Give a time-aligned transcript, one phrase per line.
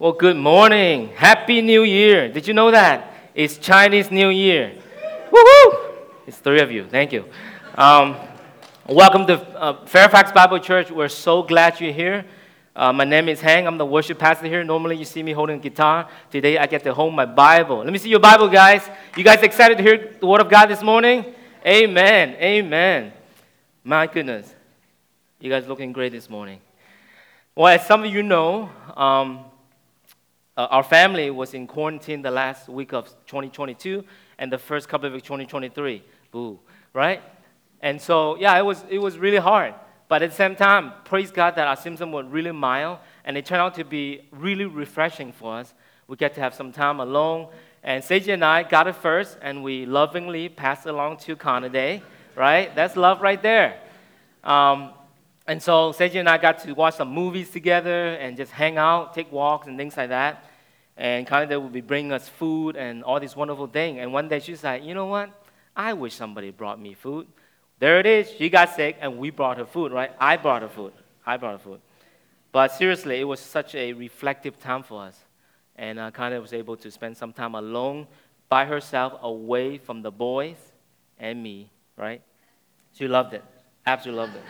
[0.00, 1.08] Well, good morning.
[1.16, 2.28] Happy New Year.
[2.28, 3.12] Did you know that?
[3.34, 4.72] It's Chinese New Year.
[5.32, 5.92] Woohoo!
[6.24, 6.86] It's three of you.
[6.86, 7.24] Thank you.
[7.74, 8.14] Um,
[8.88, 10.92] welcome to uh, Fairfax Bible Church.
[10.92, 12.24] We're so glad you're here.
[12.76, 13.66] Uh, my name is Hank.
[13.66, 14.62] I'm the worship pastor here.
[14.62, 16.08] Normally, you see me holding a guitar.
[16.30, 17.78] Today, I get to hold my Bible.
[17.78, 18.88] Let me see your Bible, guys.
[19.16, 21.24] You guys excited to hear the Word of God this morning?
[21.66, 22.36] Amen.
[22.40, 23.12] Amen.
[23.82, 24.54] My goodness.
[25.40, 26.60] You guys looking great this morning.
[27.56, 29.44] Well, as some of you know, um,
[30.58, 34.04] uh, our family was in quarantine the last week of 2022
[34.40, 36.02] and the first couple of weeks 2023.
[36.32, 36.58] Boo,
[36.92, 37.22] right?
[37.80, 39.72] And so, yeah, it was, it was really hard.
[40.08, 43.46] But at the same time, praise God that our symptoms were really mild and it
[43.46, 45.74] turned out to be really refreshing for us.
[46.08, 47.50] We get to have some time alone.
[47.84, 52.02] And Seiji and I got it first and we lovingly passed along to Conaday,
[52.34, 52.74] right?
[52.74, 53.78] That's love right there.
[54.42, 54.90] Um,
[55.46, 59.14] and so Seiji and I got to watch some movies together and just hang out,
[59.14, 60.46] take walks and things like that
[60.98, 63.98] and Canada would be bringing us food and all these wonderful things.
[64.00, 65.30] And one day she's like, you know what?
[65.74, 67.28] I wish somebody brought me food.
[67.78, 68.28] There it is.
[68.36, 70.10] She got sick, and we brought her food, right?
[70.18, 70.92] I brought her food.
[71.24, 71.80] I brought her food.
[72.50, 75.16] But seriously, it was such a reflective time for us.
[75.76, 78.08] And uh, Canada was able to spend some time alone
[78.48, 80.56] by herself, away from the boys
[81.20, 82.20] and me, right?
[82.94, 83.44] She loved it.
[83.86, 84.42] Absolutely loved it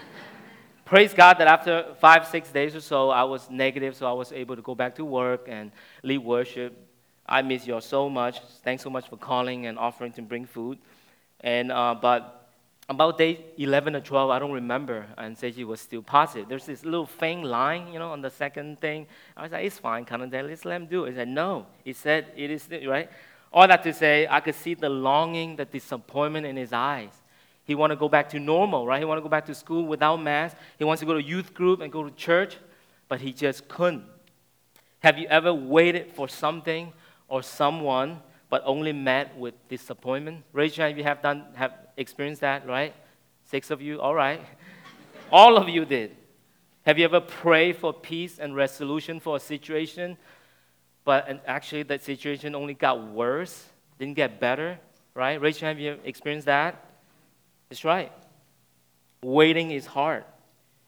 [0.89, 4.33] praise God that after five, six days or so, I was negative, so I was
[4.33, 5.70] able to go back to work and
[6.03, 6.72] lead worship.
[7.27, 8.41] I miss you all so much.
[8.64, 10.78] Thanks so much for calling and offering to bring food.
[11.41, 12.48] And uh, but
[12.89, 16.48] about day 11 or 12, I don't remember, and Seiji was still positive.
[16.48, 19.06] There's this little faint line, you know, on the second thing.
[19.36, 21.11] I was like, it's fine, kind of let's let him do it.
[21.11, 21.66] He said, no.
[21.84, 23.11] He said, it is, right?
[23.53, 27.12] All that to say, I could see the longing, the disappointment in his eyes.
[27.69, 28.98] He want to go back to normal, right?
[28.98, 30.56] He want to go back to school without mask.
[30.78, 32.56] He wants to go to youth group and go to church,
[33.08, 34.05] but he just couldn't.
[35.00, 36.94] Have you ever waited for something
[37.28, 40.44] or someone but only met with disappointment?
[40.55, 42.94] Raise your hand if you have done have experienced that, right?
[43.44, 44.41] Six of you, all right.
[45.31, 46.16] all of you did.
[46.87, 50.16] Have you ever prayed for peace and resolution for a situation,
[51.04, 53.66] but actually that situation only got worse,
[53.98, 54.81] didn't get better,
[55.12, 55.38] right?
[55.38, 56.88] Raise your hand if you experienced that.
[57.68, 58.12] That's right.
[59.22, 60.24] Waiting is hard.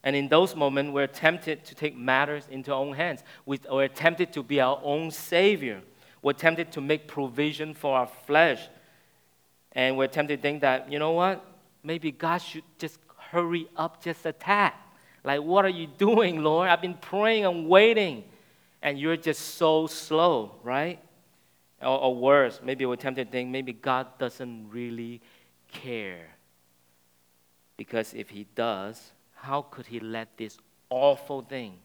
[0.02, 3.22] And in those moments, we're tempted to take matters into our own hands.
[3.44, 5.82] We're tempted to be our own savior.
[6.22, 8.66] We're tempted to make provision for our flesh.
[9.72, 11.44] And we're tempted to think that, you know what?
[11.82, 12.98] Maybe God should just
[13.30, 14.72] hurry up just a tad.
[15.22, 16.68] Like, what are you doing, Lord?
[16.68, 18.24] I've been praying and waiting.
[18.82, 20.98] And you're just so slow, right?
[21.82, 25.20] Or, or worse, maybe we're tempted to think maybe God doesn't really
[25.70, 26.26] care.
[27.80, 30.58] Because if he does, how could he let this
[30.90, 31.78] awful thing,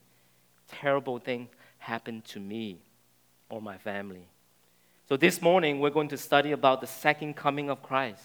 [0.68, 1.48] terrible thing
[1.78, 2.80] happen to me
[3.48, 4.28] or my family?
[5.08, 8.22] So this morning, we're going to study about the second coming of Christ.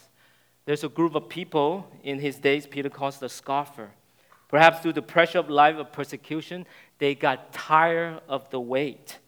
[0.65, 3.91] There's a group of people in his days Peter calls the scoffer.
[4.49, 6.67] Perhaps through the pressure of life of persecution,
[6.99, 9.21] they got tired of the wait,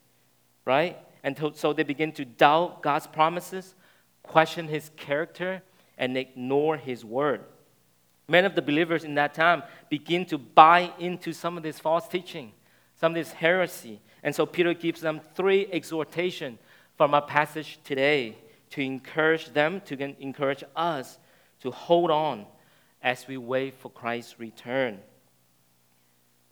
[0.65, 0.99] right?
[1.23, 3.77] And so they begin to doubt God's promises,
[4.25, 5.63] question his character,
[5.97, 7.45] and ignore his word.
[8.33, 12.09] Many of the believers in that time begin to buy into some of this false
[12.09, 12.53] teaching,
[12.97, 14.01] some of this heresy.
[14.23, 16.59] And so Peter gives them three exhortations
[16.97, 18.39] from our passage today
[18.71, 21.19] to encourage them, to encourage us
[21.61, 22.47] to hold on
[23.03, 25.01] as we wait for Christ's return.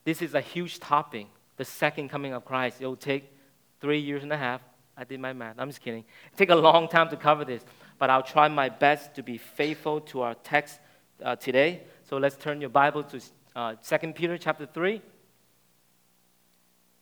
[0.05, 2.83] This is a huge topic, the second coming of Christ.
[2.83, 3.33] It will take
[3.81, 4.61] three years and a half.
[4.99, 5.55] I did my math.
[5.57, 6.05] I'm just kidding.
[6.27, 7.65] It'll take a long time to cover this,
[7.99, 10.79] but I'll try my best to be faithful to our text
[11.23, 11.83] uh, today.
[12.09, 13.21] So let's turn your Bible to
[13.55, 15.03] uh, 2 Peter chapter 3.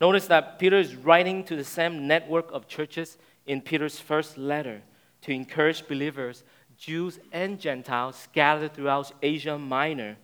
[0.01, 4.83] Notice that Peter is writing to the same network of churches in Peter's first letter
[5.23, 6.45] to encourage believers,
[6.77, 10.17] Jews and Gentiles scattered throughout Asia Minor,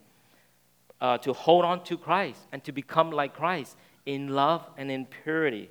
[1.01, 3.77] uh, to hold on to Christ and to become like Christ
[4.07, 5.71] in love and in purity.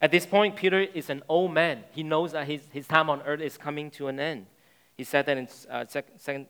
[0.00, 1.84] At this point, Peter is an old man.
[1.90, 4.46] He knows that his, his time on earth is coming to an end.
[4.96, 6.46] He said that in uh, 2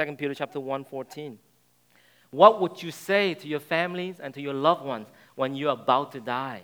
[0.00, 1.38] 2 Peter chapter 1, 14.
[2.30, 6.12] What would you say to your families and to your loved ones when you're about
[6.12, 6.62] to die?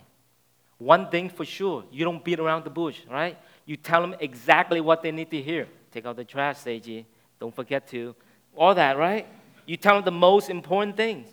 [0.77, 3.37] One thing for sure, you don't beat around the bush, right?
[3.65, 5.67] You tell them exactly what they need to hear.
[5.91, 7.05] Take out the trash, Seiji.
[7.39, 8.15] Don't forget to.
[8.55, 9.27] All that, right?
[9.65, 11.27] You tell them the most important things.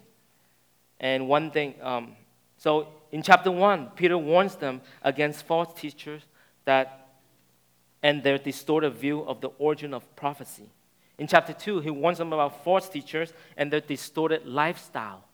[1.01, 2.17] And one thing, um,
[2.59, 6.23] so in chapter 1, Peter warns them against false teachers
[6.65, 7.01] that
[8.03, 10.69] and their distorted view of the origin of prophecy.
[11.19, 15.25] In chapter 2, he warns them about false teachers and their distorted lifestyle.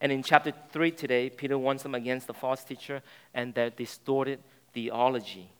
[0.00, 3.02] And in chapter 3 today, Peter warns them against the false teacher
[3.34, 4.40] and their distorted
[4.72, 5.50] theology.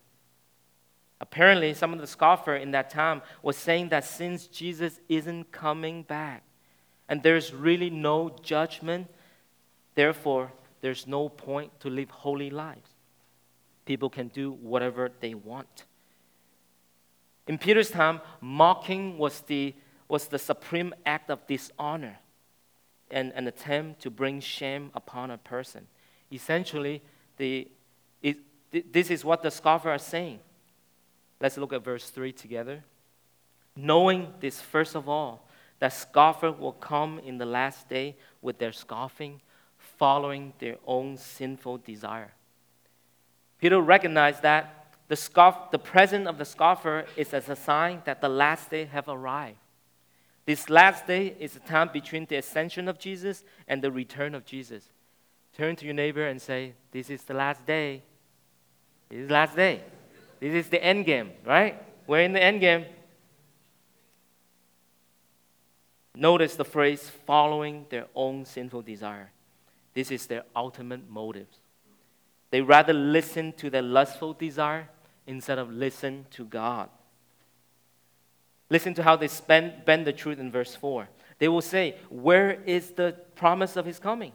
[1.19, 6.01] Apparently, some of the scoffer in that time was saying that since Jesus isn't coming
[6.01, 6.43] back
[7.07, 9.07] and there's really no judgment,
[9.93, 10.51] therefore,
[10.81, 12.89] there's no point to live holy lives.
[13.85, 15.85] People can do whatever they want.
[17.47, 19.73] In Peter's time, mocking was the,
[20.07, 22.19] was the supreme act of dishonor
[23.09, 25.87] and an attempt to bring shame upon a person.
[26.31, 27.01] Essentially,
[27.37, 27.67] the,
[28.21, 28.37] it,
[28.93, 30.39] this is what the scoffers are saying.
[31.39, 32.83] Let's look at verse 3 together.
[33.75, 35.47] Knowing this, first of all,
[35.79, 39.41] that scoffer will come in the last day with their scoffing,
[39.77, 42.33] following their own sinful desire.
[43.59, 44.80] Peter recognized that
[45.11, 48.85] the, scoff, the presence of the scoffer is as a sign that the last day
[48.85, 49.57] have arrived.
[50.45, 54.45] This last day is the time between the ascension of Jesus and the return of
[54.45, 54.85] Jesus.
[55.53, 58.03] Turn to your neighbor and say, This is the last day.
[59.09, 59.81] This is the last day.
[60.39, 61.83] This is the end game, right?
[62.07, 62.85] We're in the end game.
[66.15, 69.29] Notice the phrase following their own sinful desire.
[69.93, 71.57] This is their ultimate motives.
[72.49, 74.87] They rather listen to their lustful desire
[75.27, 76.89] instead of listen to God.
[78.69, 81.09] Listen to how they spend, bend the truth in verse 4.
[81.39, 84.31] They will say, Where is the promise of his coming?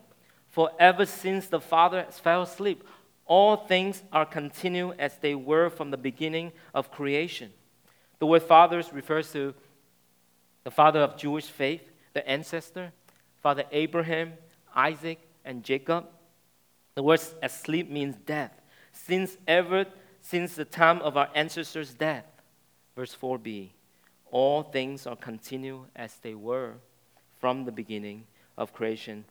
[0.49, 2.85] For ever since the Father fell asleep,
[3.27, 7.53] all things are continued as they were from the beginning of creation.
[8.19, 9.55] The word fathers refers to
[10.65, 12.93] the father of Jewish faith, the ancestor,
[13.43, 14.33] Father Abraham,
[14.75, 16.07] Isaac, and Jacob.
[16.95, 18.53] The word asleep means death.
[18.93, 19.87] Since ever,
[20.29, 22.27] since the time of our ancestors' death.
[22.97, 23.71] Verse 4b
[24.33, 26.75] all things are continued as they were
[27.39, 28.25] from the beginning
[28.59, 29.25] of creation.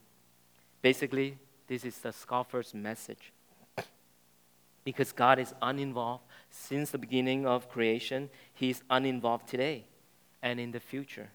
[0.81, 1.37] Basically,
[1.67, 3.33] this is the scoffer's message.
[4.85, 9.85] Because God is uninvolved since the beginning of creation, He is uninvolved today
[10.41, 11.29] and in the future.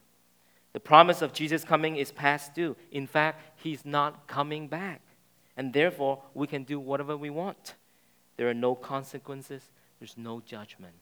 [0.72, 2.76] The promise of Jesus coming is past due.
[2.90, 5.02] In fact, He's not coming back.
[5.56, 7.74] And therefore, we can do whatever we want.
[8.40, 10.94] There are no consequences, there's no judgment.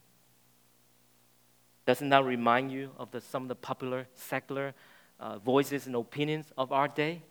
[1.86, 4.74] Doesn't that remind you of the, some of the popular secular
[5.20, 7.22] uh, voices and opinions of our day?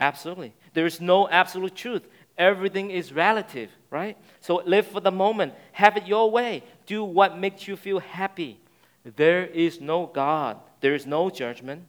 [0.00, 0.54] Absolutely.
[0.74, 2.08] There is no absolute truth.
[2.36, 4.16] Everything is relative, right?
[4.40, 5.54] So live for the moment.
[5.70, 6.64] Have it your way.
[6.86, 8.58] Do what makes you feel happy.
[9.04, 10.56] There is no God.
[10.80, 11.84] There is no judgment.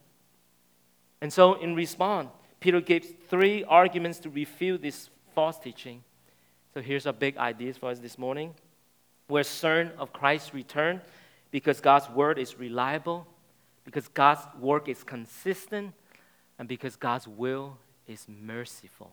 [1.20, 2.30] And so, in response,
[2.60, 6.04] Peter gives three arguments to refute this false teaching.
[6.80, 8.54] So, here's our big ideas for us this morning.
[9.28, 11.02] We're certain of Christ's return
[11.52, 13.28] because God's word is reliable,
[13.84, 15.92] because God's work is consistent,
[16.58, 17.76] and because God's will
[18.08, 19.12] is merciful.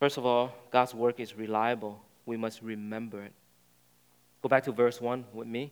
[0.00, 2.02] First of all, God's work is reliable.
[2.26, 3.32] We must remember it.
[4.42, 5.70] Go back to verse 1 with me.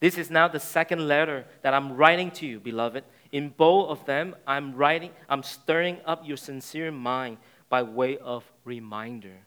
[0.00, 3.04] This is now the second letter that I'm writing to you, beloved.
[3.30, 7.36] In both of them, I'm writing, I'm stirring up your sincere mind
[7.68, 9.38] by way of reminder.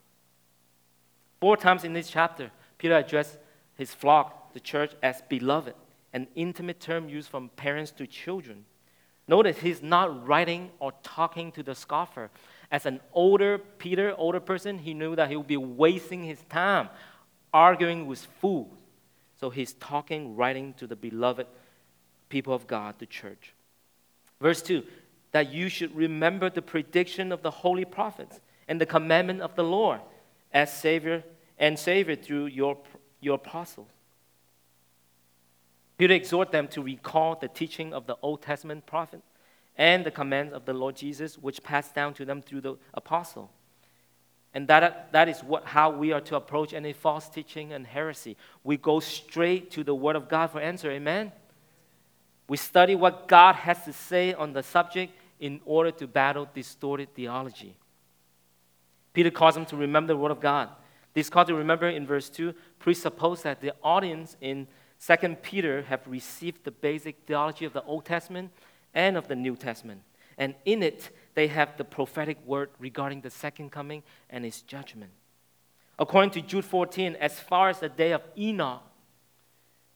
[1.40, 3.38] Four times in this chapter, Peter addressed
[3.76, 5.76] his flock, the church, as beloved,
[6.14, 8.66] an intimate term used from parents to children.
[9.28, 12.32] Notice he's not writing or talking to the scoffer.
[12.72, 16.90] As an older Peter, older person, he knew that he would be wasting his time
[17.54, 18.74] arguing with fools.
[19.40, 21.48] So he's talking, writing to the beloved
[22.28, 23.54] people of God, the church.
[24.42, 24.84] Verse 2
[25.32, 29.64] that you should remember the prediction of the holy prophets and the commandment of the
[29.64, 30.00] Lord
[30.54, 31.26] as Savior
[31.58, 32.78] and Savior through your
[33.20, 33.90] your apostles.
[35.98, 39.22] Peter exhort them to recall the teaching of the Old Testament prophet
[39.78, 43.52] and the commands of the Lord Jesus, which passed down to them through the apostle.
[44.54, 48.38] And that, that is what, how we are to approach any false teaching and heresy.
[48.64, 50.90] We go straight to the Word of God for answer.
[50.90, 51.34] Amen?
[52.48, 57.14] We study what God has to say on the subject in order to battle distorted
[57.14, 57.76] theology.
[59.20, 60.70] Peter calls them to remember the Word of God.
[61.14, 64.66] This call to remember in verse 2 presuppose that the audience in
[65.06, 68.50] 2 Peter have received the basic theology of the Old Testament
[68.94, 70.04] and of the New Testament.
[70.38, 75.12] And in it, they have the prophetic word regarding the second coming and his judgment.
[76.00, 78.82] According to Jude 14, as far as the day of Enoch,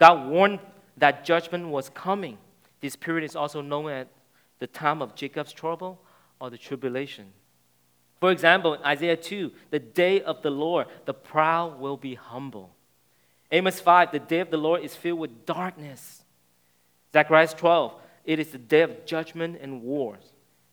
[0.01, 0.59] God warned
[0.97, 2.37] that judgment was coming.
[2.81, 4.07] This period is also known as
[4.59, 6.01] the time of Jacob's trouble
[6.41, 7.31] or the tribulation.
[8.23, 12.73] For example, in Isaiah 2, the day of the Lord, the proud will be humble.
[13.51, 16.23] Amos 5, the day of the Lord is filled with darkness.
[17.11, 20.23] Zechariah 12, it is the day of judgment and wars.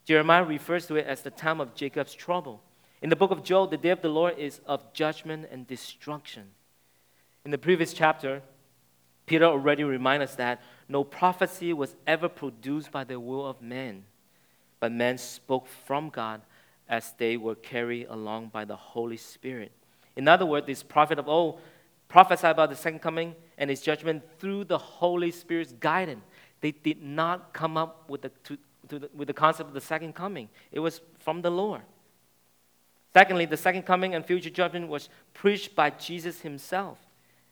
[0.05, 2.63] Jeremiah refers to it as the time of Jacob's trouble.
[3.03, 6.53] In the book of Job, the day of the Lord is of judgment and destruction.
[7.45, 8.43] In the previous chapter,
[9.27, 14.05] Peter already reminded us that no prophecy was ever produced by the will of man,
[14.79, 16.43] but men spoke from God
[16.91, 19.73] as they were carried along by the Holy Spirit.
[20.17, 21.61] In other words, this prophet of old
[22.09, 26.25] prophesied about the second coming and his judgment through the Holy Spirit's guidance.
[26.61, 29.81] They did not come up with the, to, to the, with the concept of the
[29.81, 31.83] second coming, it was from the Lord.
[33.15, 36.99] Secondly, the second coming and future judgment was preached by Jesus himself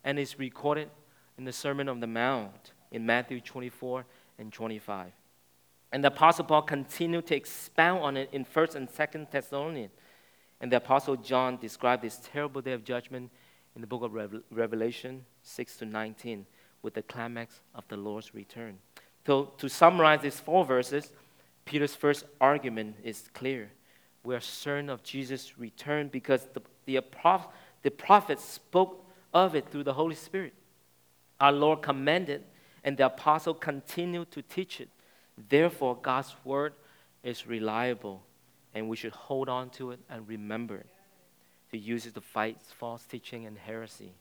[0.05, 0.91] and is recorded
[1.37, 4.05] in the Sermon on the Mount in Matthew 24
[4.39, 5.13] and 25.
[5.93, 9.93] And the Apostle Paul continued to expound on it in 1st and 2nd Thessalonians.
[10.61, 13.31] And the Apostle John described this terrible day of judgment
[13.75, 16.47] in the book of Revelation 6 to 19
[16.83, 18.79] with the climax of the Lord's return.
[19.27, 21.13] So, to summarize these four verses,
[21.65, 23.71] Peter's first argument is clear.
[24.25, 27.03] We are certain of Jesus' return because the, the,
[27.83, 30.55] the prophets spoke of it through the Holy Spirit.
[31.41, 32.43] Our Lord commanded,
[32.83, 34.89] and the apostle continued to teach it.
[35.49, 36.75] Therefore, God's word
[37.23, 38.23] is reliable,
[38.75, 40.87] and we should hold on to it and remember it
[41.71, 44.13] to use it to fight false teaching and heresy.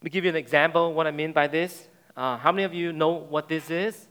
[0.00, 1.86] Let me give you an example what I mean by this.
[2.16, 4.08] Uh, how many of you know what this is?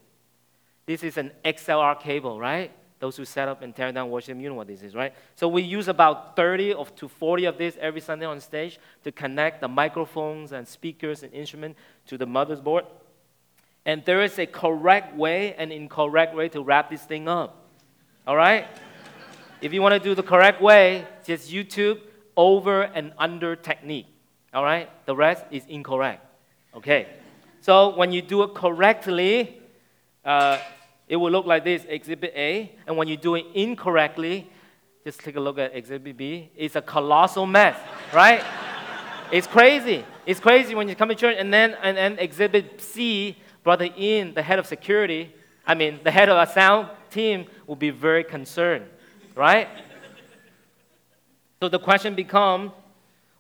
[0.86, 2.72] This is an XLR cable, right?
[3.00, 5.13] Those who set up and tear down worship, you know what this is, right?
[5.36, 9.12] So we use about 30 of, to 40 of this every Sunday on stage to
[9.12, 11.75] connect the microphones and speakers and instrument
[12.08, 12.86] to the motherboard.
[13.85, 17.67] And there is a correct way and incorrect way to wrap this thing up.
[18.27, 18.67] All right?
[19.61, 22.01] if you want to do the correct way, just YouTube
[22.35, 24.07] over and under technique.
[24.53, 24.89] All right?
[25.05, 26.25] The rest is incorrect.
[26.75, 27.07] Okay.
[27.61, 29.59] So when you do it correctly,
[30.25, 30.57] uh,
[31.07, 32.75] it will look like this Exhibit A.
[32.88, 34.50] And when you do it incorrectly,
[35.03, 36.50] just take a look at Exhibit B.
[36.55, 37.77] It's a colossal mess,
[38.13, 38.43] right?
[39.31, 40.03] it's crazy.
[40.25, 44.34] It's crazy when you come to church and then and then Exhibit C, Brother Ian,
[44.34, 45.34] the head of security,
[45.65, 48.86] I mean, the head of a sound team will be very concerned,
[49.36, 49.68] right?
[51.62, 52.72] so the question becomes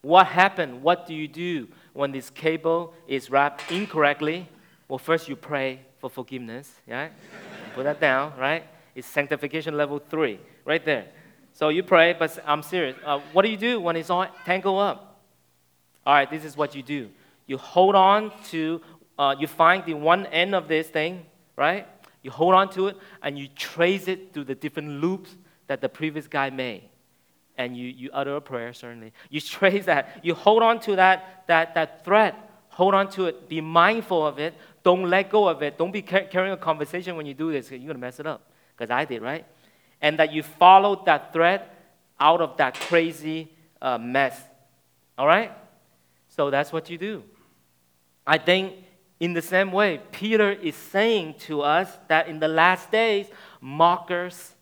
[0.01, 0.81] what happened?
[0.81, 4.47] What do you do when this cable is wrapped incorrectly?
[4.87, 7.09] Well, first you pray for forgiveness, yeah?
[7.75, 8.63] Put that down, right?
[8.95, 11.05] It's sanctification level three, right there.
[11.53, 12.95] So you pray, but I'm serious.
[13.05, 15.19] Uh, what do you do when it's all tangled up?
[16.05, 17.09] All right, this is what you do.
[17.45, 18.81] You hold on to,
[19.17, 21.25] uh, you find the one end of this thing,
[21.55, 21.87] right?
[22.23, 25.35] You hold on to it and you trace it through the different loops
[25.67, 26.83] that the previous guy made.
[27.57, 29.13] And you, you utter a prayer, certainly.
[29.29, 30.19] You trace that.
[30.23, 32.35] You hold on to that, that, that thread.
[32.69, 33.49] Hold on to it.
[33.49, 34.53] Be mindful of it.
[34.83, 35.77] Don't let go of it.
[35.77, 37.69] Don't be carrying a conversation when you do this.
[37.69, 38.49] You're going to mess it up.
[38.75, 39.45] Because I did, right?
[40.01, 41.63] And that you follow that thread
[42.19, 43.51] out of that crazy
[43.81, 44.39] uh, mess.
[45.17, 45.51] All right?
[46.29, 47.23] So that's what you do.
[48.25, 48.73] I think
[49.21, 53.27] in the same way, Peter is saying to us that in the last days,
[53.61, 54.55] mockers,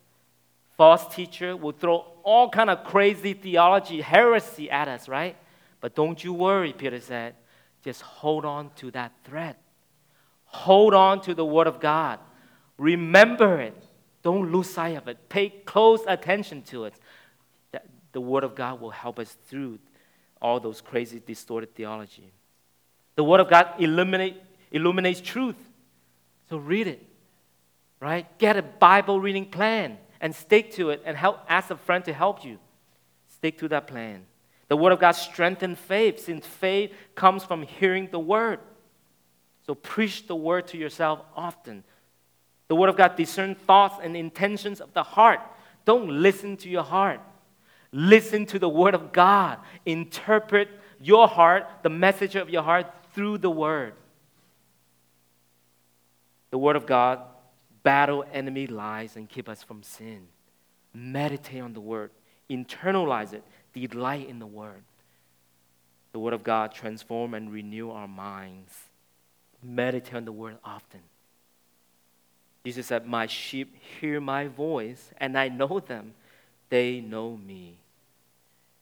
[0.76, 5.38] false teacher will throw all kind of crazy theology, heresy at us, right?
[5.80, 7.36] But don't you worry, Peter said.
[7.86, 9.56] Just hold on to that thread.
[10.44, 12.20] Hold on to the Word of God.
[12.78, 13.82] Remember it.
[14.24, 15.30] Don't lose sight of it.
[15.30, 16.96] Pay close attention to it.
[18.12, 19.80] The Word of God will help us through
[20.42, 22.34] all those crazy, distorted theology.
[23.16, 25.56] The Word of God illuminate, illuminates truth.
[26.50, 27.06] So read it,
[28.00, 28.26] right?
[28.38, 32.14] Get a Bible reading plan and stick to it and help, ask a friend to
[32.14, 32.60] help you.
[33.28, 34.26] Stick to that plan.
[34.68, 38.60] The Word of God strengthens faith since faith comes from hearing the Word.
[39.66, 41.84] So preach the Word to yourself often.
[42.68, 45.40] The Word of God discerns thoughts and intentions of the heart.
[45.86, 47.20] Don't listen to your heart.
[47.92, 49.58] Listen to the Word of God.
[49.86, 50.70] Interpret
[51.02, 53.94] your heart, the message of your heart, through the Word.
[56.52, 57.22] The Word of God
[57.84, 60.28] battle enemy lies and keep us from sin.
[60.94, 62.12] Meditate on the Word.
[62.50, 64.84] Internalize it delight in the Word.
[66.12, 68.74] The Word of God transform and renew our minds.
[69.64, 71.02] Meditate on the Word often.
[72.66, 76.14] Jesus said, My sheep hear my voice, and I know them.
[76.70, 77.78] They know me.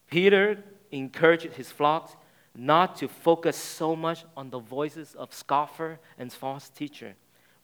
[0.10, 2.16] Peter encouraged his flocks
[2.56, 7.16] not to focus so much on the voices of scoffer and false teacher.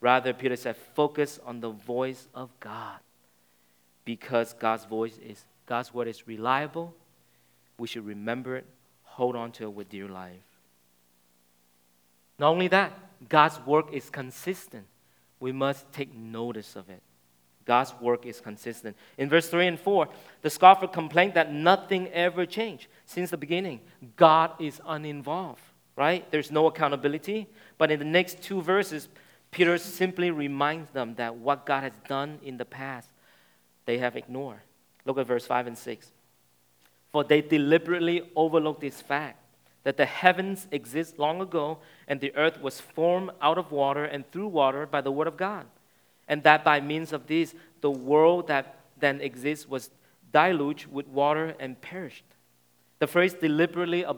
[0.03, 2.99] Rather, Peter said, focus on the voice of God.
[4.03, 6.93] Because God's voice is God's word is reliable
[7.77, 8.65] we should remember it,
[9.03, 10.33] hold on to it with dear life.
[12.39, 12.93] Not only that,
[13.29, 14.85] God's work is consistent.
[15.39, 17.01] We must take notice of it.
[17.65, 18.97] God's work is consistent.
[19.17, 20.09] In verse 3 and 4,
[20.41, 23.79] the scoffer complained that nothing ever changed since the beginning.
[24.17, 25.61] God is uninvolved,
[25.95, 26.29] right?
[26.29, 27.47] There's no accountability.
[27.77, 29.07] But in the next two verses,
[29.53, 33.09] Peter simply reminds them that what God has done in the past,
[33.85, 34.61] they have ignored.
[35.05, 36.11] Look at verse 5 and 6.
[37.11, 39.39] For they deliberately overlooked this fact
[39.83, 44.29] that the heavens exist long ago and the earth was formed out of water and
[44.31, 45.65] through water by the word of God
[46.27, 49.89] and that by means of this, the world that then exists was
[50.31, 52.23] deluged with water and perished.
[52.99, 54.13] The phrase deliberately uh,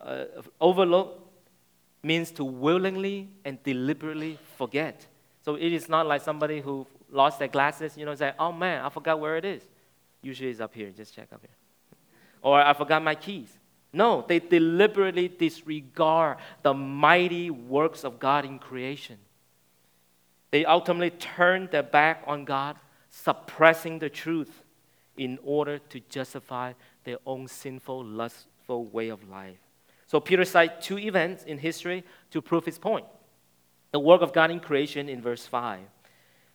[0.00, 0.24] uh,
[0.60, 1.21] overlook
[2.02, 5.06] means to willingly and deliberately forget.
[5.44, 8.84] So it is not like somebody who lost their glasses, you know, say, oh man,
[8.84, 9.62] I forgot where it is.
[10.22, 11.56] Usually it's up here, just check up here.
[12.42, 13.56] Or I forgot my keys.
[13.92, 19.18] No, they deliberately disregard the mighty works of God in creation.
[20.50, 22.76] They ultimately turn their back on God,
[23.10, 24.62] suppressing the truth
[25.16, 26.72] in order to justify
[27.04, 29.61] their own sinful, lustful way of life.
[30.12, 33.06] So Peter cites two events in history to prove his point.
[33.92, 35.80] The work of God in creation in verse 5.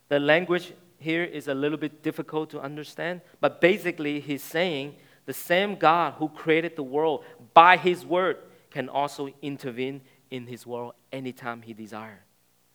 [0.10, 4.94] The language here is a little bit difficult to understand, but basically he's saying
[5.26, 7.24] the same God who created the world
[7.56, 8.38] by his word
[8.70, 12.20] can also intervene in his world anytime he desires.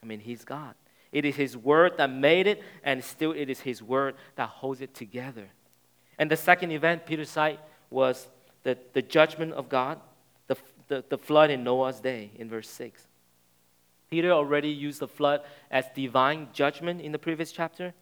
[0.03, 0.75] I mean, he's God.
[1.13, 4.81] It is His word that made it, and still it is His word that holds
[4.81, 5.47] it together.
[6.19, 7.61] And the second event Peter cited
[7.91, 8.27] was
[8.65, 10.01] the, the judgment of God,
[10.89, 13.07] the, the, flood in Noah's day in verse 6.
[14.11, 17.95] Peter already used the flood as divine judgment in the previous chapter.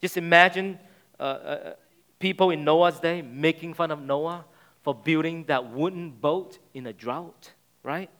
[0.00, 0.78] Just imagine
[1.18, 1.72] uh, uh,
[2.18, 4.44] people in Noah's day making fun of Noah
[4.82, 7.52] for building that wooden boat in a drought,
[7.82, 8.10] right?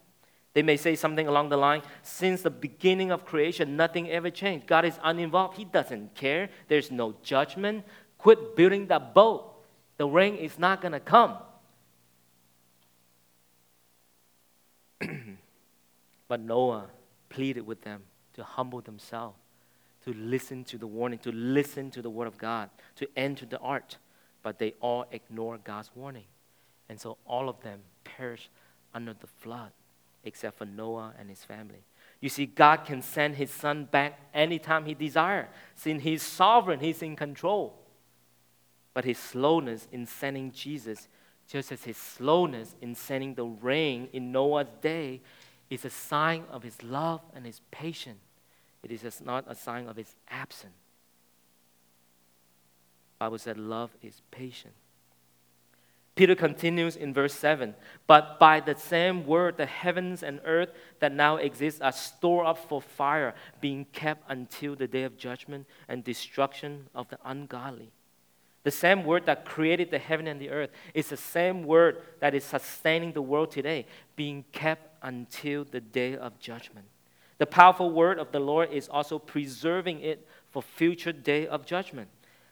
[0.52, 4.66] They may say something along the line since the beginning of creation, nothing ever changed.
[4.66, 5.56] God is uninvolved.
[5.56, 6.50] He doesn't care.
[6.68, 7.84] There's no judgment.
[8.18, 9.62] Quit building that boat.
[9.96, 11.36] The rain is not going to come.
[16.28, 16.86] but Noah
[17.28, 18.02] pleaded with them
[18.34, 19.38] to humble themselves,
[20.04, 23.58] to listen to the warning, to listen to the word of God, to enter the
[23.58, 23.94] ark.
[24.42, 26.24] But they all ignored God's warning.
[26.88, 28.50] And so all of them perished
[28.94, 29.72] under the flood
[30.24, 31.84] except for Noah and his family.
[32.20, 37.02] You see, God can send his son back anytime he desires, since he's sovereign, he's
[37.02, 37.78] in control.
[38.92, 41.08] But his slowness in sending Jesus,
[41.50, 45.20] just as his slowness in sending the rain in Noah's day,
[45.68, 48.20] is a sign of his love and his patience.
[48.82, 50.72] It is not a sign of his absence.
[53.18, 54.74] Bible said love is patient.
[56.14, 57.74] Peter continues in verse 7
[58.06, 62.58] But by the same word, the heavens and earth that now exist are stored up
[62.58, 67.92] for fire, being kept until the day of judgment and destruction of the ungodly.
[68.62, 72.34] The same word that created the heaven and the earth is the same word that
[72.34, 76.86] is sustaining the world today, being kept until the day of judgment.
[77.38, 82.08] The powerful word of the Lord is also preserving it for future day of judgment.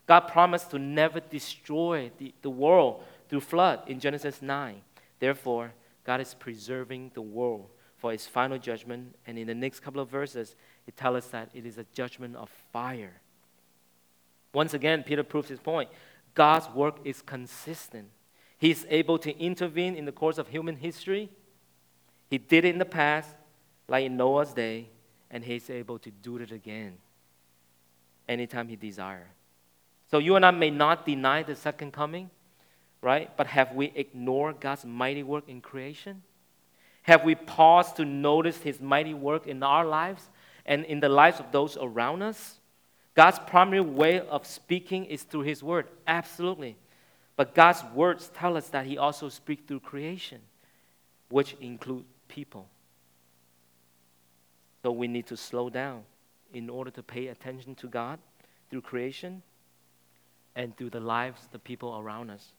[0.06, 4.80] God promised to never destroy the, the world through flood in Genesis 9.
[5.20, 7.66] Therefore, God is preserving the world
[7.98, 9.14] for his final judgment.
[9.26, 12.36] And in the next couple of verses, it tells us that it is a judgment
[12.36, 13.20] of fire.
[14.52, 15.90] Once again, Peter proves his point.
[16.34, 18.08] God's work is consistent.
[18.58, 21.30] He's able to intervene in the course of human history.
[22.30, 23.30] He did it in the past,
[23.88, 24.88] like in Noah's day,
[25.30, 26.98] and he's able to do it again
[28.28, 29.26] anytime he desires.
[30.10, 32.30] So you and I may not deny the second coming,
[33.02, 33.34] right?
[33.36, 36.22] But have we ignored God's mighty work in creation?
[37.02, 40.28] Have we paused to notice His mighty work in our lives
[40.66, 42.58] and in the lives of those around us?
[43.18, 46.76] God's primary way of speaking is through His Word, absolutely.
[47.34, 50.40] But God's words tell us that He also speaks through creation,
[51.28, 52.68] which include people.
[54.84, 56.04] So we need to slow down
[56.54, 58.20] in order to pay attention to God
[58.70, 59.42] through creation
[60.54, 62.52] and through the lives of the people around us.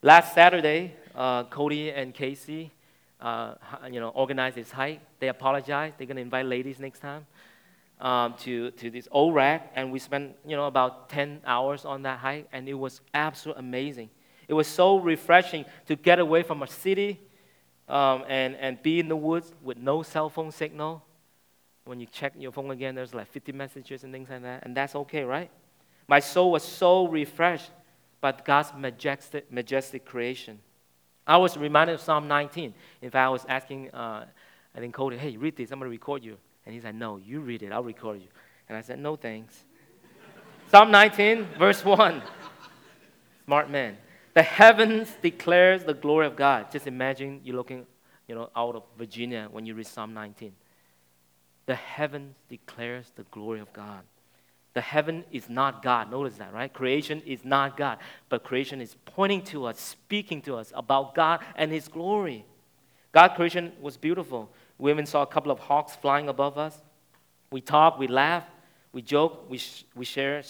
[0.00, 2.70] Last Saturday, uh, Cody and Casey,
[3.20, 3.56] uh,
[3.90, 5.00] you know, organized this hike.
[5.20, 5.96] They apologized.
[5.98, 7.26] They're gonna invite ladies next time
[8.02, 12.02] um, to to this Old Rag, and we spent you know about 10 hours on
[12.02, 14.10] that hike, and it was absolutely amazing.
[14.48, 17.20] It was so refreshing to get away from a city
[17.88, 21.04] um, and and be in the woods with no cell phone signal.
[21.84, 24.76] When you check your phone again, there's like 50 messages and things like that, and
[24.76, 25.50] that's okay, right?
[26.08, 27.70] My soul was so refreshed
[28.20, 30.58] by God's majestic, majestic creation.
[31.26, 32.74] I was reminded of Psalm 19.
[33.00, 34.26] In fact, I was asking, uh,
[34.74, 36.36] I think Cody, hey, read this, I'm going to record you.
[36.64, 38.28] And he said, no, you read it, I'll record you.
[38.68, 39.64] And I said, no thanks.
[40.70, 42.22] Psalm 19, verse 1.
[43.44, 43.96] Smart man.
[44.34, 46.70] The heavens declares the glory of God.
[46.72, 47.86] Just imagine you're looking,
[48.26, 50.52] you know, out of Virginia when you read Psalm 19.
[51.66, 54.02] The heavens declares the glory of God.
[54.74, 56.10] The heaven is not God.
[56.10, 56.72] Notice that, right?
[56.72, 57.98] Creation is not God,
[58.30, 62.46] but creation is pointing to us, speaking to us about God and His glory.
[63.12, 64.50] God creation was beautiful.
[64.82, 66.76] We even saw a couple of hawks flying above us.
[67.52, 68.44] We talk, we laugh,
[68.92, 70.42] we joke, we, sh- we share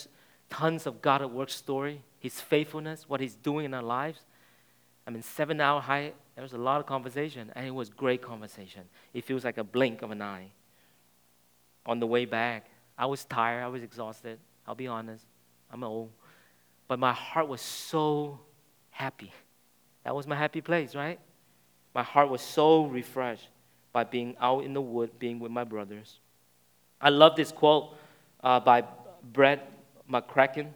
[0.49, 4.21] tons of God at work story, His faithfulness, what He's doing in our lives.
[5.07, 8.23] I mean, seven hour high, there was a lot of conversation, and it was great
[8.23, 8.85] conversation.
[9.13, 10.47] It feels like a blink of an eye.
[11.85, 14.39] On the way back, I was tired, I was exhausted.
[14.67, 15.27] I'll be honest,
[15.71, 16.09] I'm old.
[16.89, 18.41] But my heart was so
[18.89, 19.31] happy.
[20.05, 21.21] That was my happy place, right?
[21.95, 23.49] My heart was so refreshed
[23.93, 26.19] by being out in the wood, being with my brothers.
[27.01, 27.97] I love this quote
[28.43, 28.85] uh, by
[29.33, 29.73] Brett
[30.11, 30.69] McCracken.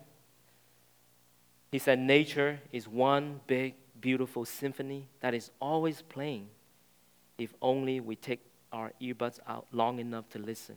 [1.70, 6.48] He said, Nature is one big, beautiful symphony that is always playing
[7.38, 8.40] if only we take
[8.72, 10.76] our earbuds out long enough to listen.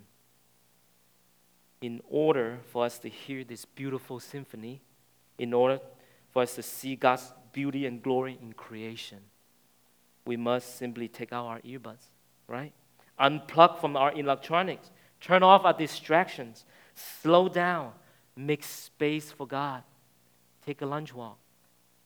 [1.82, 4.82] In order for us to hear this beautiful symphony,
[5.38, 5.80] in order
[6.32, 9.20] for us to see God's beauty and glory in creation,
[10.26, 12.10] we must simply take out our earbuds,
[12.50, 12.74] right?
[13.20, 17.92] Unplug from our electronics, turn off our distractions, slow down,
[18.36, 19.84] make space for God.
[20.66, 21.38] Take a lunch walk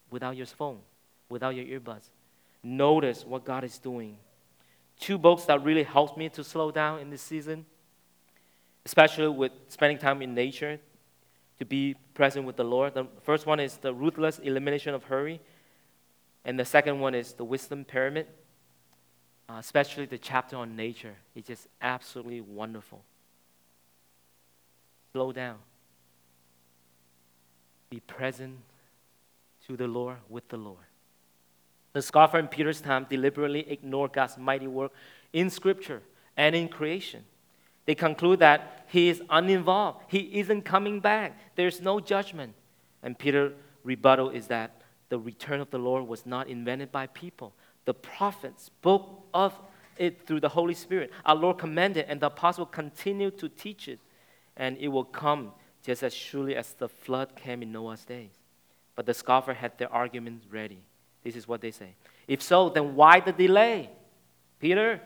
[0.09, 0.79] without your phone,
[1.29, 2.09] without your earbuds.
[2.61, 4.17] Notice what God is doing.
[4.99, 7.65] Two books that really helped me to slow down in this season,
[8.85, 10.79] especially with spending time in nature,
[11.59, 12.93] to be present with the Lord.
[12.93, 15.39] The first one is The Ruthless Elimination of Hurry
[16.45, 18.27] and the second one is the wisdom pyramid,
[19.53, 21.15] uh, especially the chapter on nature.
[21.35, 23.03] It's just absolutely wonderful.
[25.11, 25.57] Slow down.
[27.89, 28.57] Be present
[29.67, 30.85] to the Lord with the Lord.
[31.91, 34.91] The scoffer in Peter's time deliberately ignored God's mighty work
[35.33, 36.01] in Scripture
[36.35, 37.23] and in creation.
[37.85, 39.99] They conclude that he is uninvolved.
[40.07, 41.37] He isn't coming back.
[41.55, 42.55] There's no judgment.
[43.03, 47.53] And Peter's rebuttal is that the return of the Lord was not invented by people.
[47.85, 49.53] The prophets spoke of
[49.97, 51.11] it through the Holy Spirit.
[51.25, 53.99] Our Lord commanded, and the apostle continued to teach it,
[54.55, 55.51] and it will come
[55.83, 58.31] just as surely as the flood came in Noah's days.
[58.95, 60.79] But the scoffer had their arguments ready.
[61.23, 61.95] This is what they say.
[62.27, 63.89] If so, then why the delay?
[64.59, 65.01] Peter,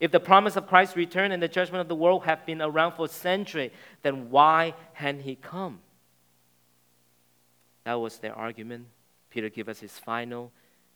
[0.00, 2.92] if the promise of Christ's return and the judgment of the world have been around
[2.92, 3.70] for centuries,
[4.02, 5.80] then why hadn't he come?
[7.84, 8.86] That was their argument.
[9.30, 10.52] Peter gives us his final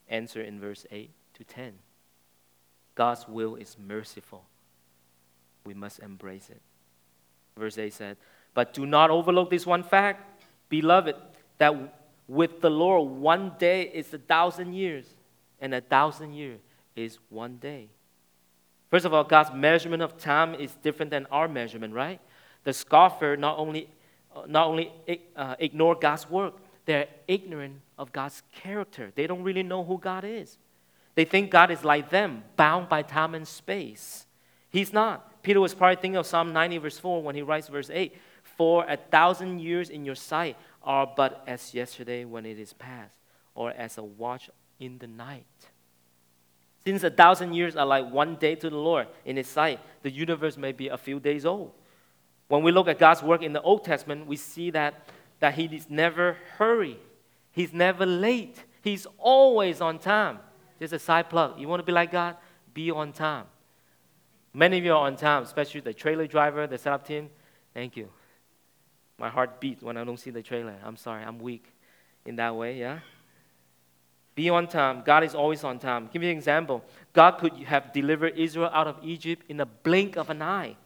[0.08, 1.72] answer in verse 8 to 10.
[2.94, 4.44] God's will is merciful.
[5.64, 6.60] We must embrace it.
[7.56, 8.16] Verse 8 said,
[8.54, 11.16] But do not overlook this one fact, beloved,
[11.58, 11.74] that
[12.26, 15.06] with the Lord one day is a thousand years,
[15.60, 16.60] and a thousand years
[16.94, 17.88] is one day.
[18.90, 22.20] First of all, God's measurement of time is different than our measurement, right?
[22.64, 23.88] The scoffer not only,
[24.46, 24.92] not only
[25.36, 26.54] uh, ignore God's work,
[26.86, 29.12] they're ignorant of God's character.
[29.14, 30.56] They don't really know who God is.
[31.18, 34.24] They think God is like them, bound by time and space.
[34.70, 35.42] He's not.
[35.42, 38.84] Peter was probably thinking of Psalm 90, verse 4, when he writes verse 8 For
[38.88, 43.10] a thousand years in your sight are but as yesterday when it is past,
[43.56, 45.44] or as a watch in the night.
[46.86, 50.12] Since a thousand years are like one day to the Lord in His sight, the
[50.12, 51.72] universe may be a few days old.
[52.46, 55.08] When we look at God's work in the Old Testament, we see that
[55.40, 56.96] that he is never hurry.
[57.50, 58.62] He's never late.
[58.82, 60.38] He's always on time.
[60.78, 61.58] Just a side plug.
[61.58, 62.36] You want to be like God?
[62.72, 63.46] Be on time.
[64.54, 67.30] Many of you are on time, especially the trailer driver, the setup team.
[67.74, 68.08] Thank you.
[69.18, 70.76] My heart beats when I don't see the trailer.
[70.84, 71.64] I'm sorry, I'm weak
[72.24, 73.00] in that way, yeah?
[74.34, 75.02] Be on time.
[75.04, 76.08] God is always on time.
[76.12, 76.84] Give me an example.
[77.12, 80.76] God could have delivered Israel out of Egypt in a blink of an eye,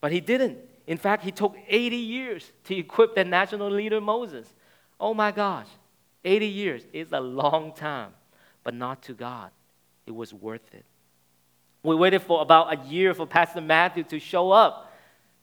[0.00, 0.58] but He didn't.
[0.86, 4.52] In fact, he took 80 years to equip the national leader Moses.
[4.98, 5.68] Oh my gosh,
[6.24, 8.12] 80 years is a long time,
[8.64, 9.50] but not to God.
[10.06, 10.84] It was worth it.
[11.82, 14.92] We waited for about a year for Pastor Matthew to show up.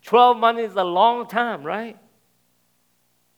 [0.04, 1.98] 12 months is a long time, right?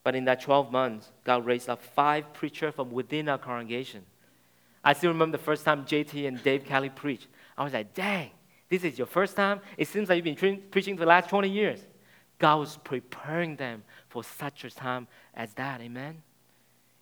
[0.04, 4.04] But in that 12 months, God raised up five preachers from within our congregation.
[4.84, 7.28] I still remember the first time JT and Dave Kelly preached.
[7.58, 8.32] I was like, dang,
[8.70, 9.62] this is your first time?
[9.78, 11.80] It seems like you've been preaching for the last 20 years.
[12.40, 15.82] God was preparing them for such a time as that.
[15.82, 16.24] Amen.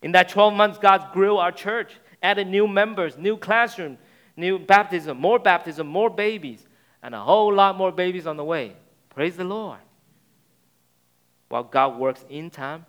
[0.02, 3.98] In that 12 months, God grew our church, added new members, new classroom,
[4.36, 6.66] new baptism, more baptism, more babies,
[7.02, 8.74] and a whole lot more babies on the way.
[9.08, 9.78] Praise the Lord.
[11.48, 12.86] While God works in time,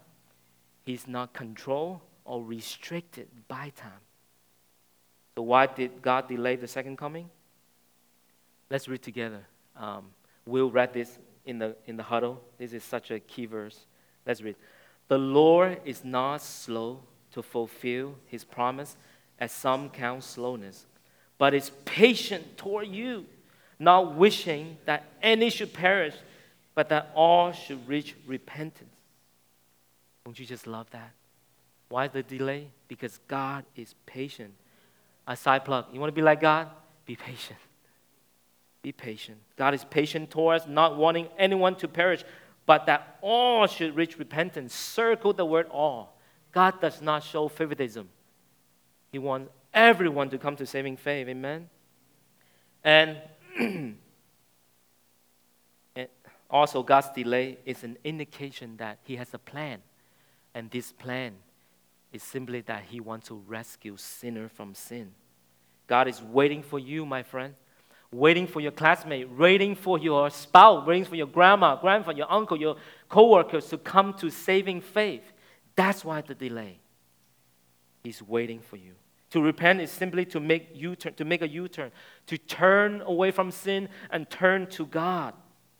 [0.83, 4.01] He's not controlled or restricted by time.
[5.35, 7.29] So, why did God delay the second coming?
[8.69, 9.45] Let's read together.
[9.75, 10.05] Um,
[10.45, 12.41] we'll read this in the, in the huddle.
[12.57, 13.85] This is such a key verse.
[14.25, 14.55] Let's read.
[15.07, 17.01] The Lord is not slow
[17.33, 18.95] to fulfill his promise,
[19.41, 20.85] as some count slowness,
[21.39, 23.25] but is patient toward you,
[23.79, 26.13] not wishing that any should perish,
[26.75, 28.87] but that all should reach repentance.
[30.23, 31.11] Don't you just love that?
[31.89, 32.67] Why the delay?
[32.87, 34.53] Because God is patient.
[35.27, 35.85] A side plug.
[35.91, 36.69] You want to be like God?
[37.05, 37.59] Be patient.
[38.83, 39.39] Be patient.
[39.57, 42.23] God is patient towards not wanting anyone to perish,
[42.67, 44.75] but that all should reach repentance.
[44.75, 46.15] Circle the word all.
[46.51, 48.07] God does not show favoritism.
[49.11, 51.27] He wants everyone to come to saving faith.
[51.27, 51.69] Amen.
[52.83, 53.17] And,
[56.51, 59.79] also, God's delay is an indication that He has a plan.
[60.53, 61.33] And this plan
[62.11, 65.11] is simply that He wants to rescue sinner from sin.
[65.87, 67.55] God is waiting for you, my friend,
[68.11, 72.57] waiting for your classmate, waiting for your spouse, waiting for your grandma, grandfather, your uncle,
[72.57, 72.75] your
[73.07, 75.23] co-workers to come to saving faith.
[75.75, 76.79] That's why the delay.
[78.03, 78.95] He's waiting for you.
[79.31, 81.91] To repent is simply to make you turn, to make a U-turn,
[82.27, 85.33] to turn away from sin and turn to God.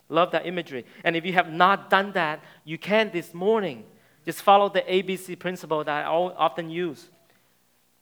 [0.08, 0.86] Love that imagery.
[1.04, 3.84] And if you have not done that, you can this morning.
[4.26, 7.10] Just follow the ABC principle that I often use.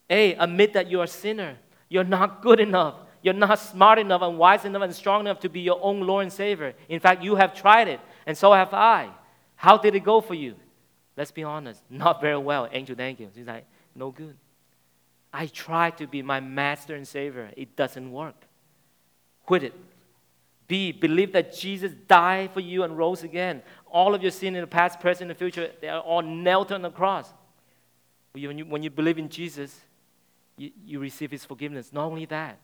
[0.10, 1.58] A, admit that you're a sinner.
[1.88, 2.96] You're not good enough.
[3.22, 6.24] You're not smart enough and wise enough and strong enough to be your own Lord
[6.24, 6.74] and Savior.
[6.88, 9.10] In fact, you have tried it, and so have I.
[9.56, 10.56] How did it go for you?
[11.18, 12.70] Let's be honest, not very well.
[12.72, 13.30] Angel, thank you.
[13.36, 14.36] She's like, no good.
[15.32, 17.52] I try to be my master and savior.
[17.56, 18.36] It doesn't work.
[19.46, 19.74] Quit it.
[20.68, 23.64] B, believe that Jesus died for you and rose again.
[23.92, 26.84] All of your sin in the past, present, and future, they are all nailed on
[26.84, 27.34] the cross.
[28.34, 29.76] When you, when you believe in Jesus,
[30.58, 31.92] you, you receive his forgiveness.
[31.92, 32.60] Not only that,